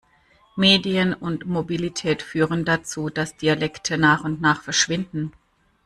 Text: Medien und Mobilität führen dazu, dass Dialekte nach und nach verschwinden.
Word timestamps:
Medien 0.55 1.13
und 1.13 1.45
Mobilität 1.45 2.23
führen 2.23 2.65
dazu, 2.65 3.11
dass 3.11 3.37
Dialekte 3.37 3.99
nach 3.99 4.23
und 4.23 4.41
nach 4.41 4.63
verschwinden. 4.63 5.31